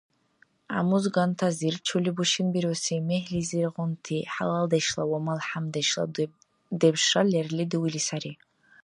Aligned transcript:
ГӀяммузгантазир, 0.71 1.75
чули 1.87 2.11
бушинбируси 2.17 2.95
мегьлизиргъунти, 3.09 4.17
хӀялалдешла 4.33 5.03
ва 5.11 5.19
малхӀямдешла 5.25 6.03
дебшра 6.79 7.21
лерли 7.31 7.65
дуили 7.71 8.01
сари. 8.07 8.33